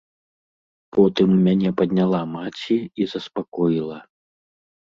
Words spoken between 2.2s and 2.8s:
маці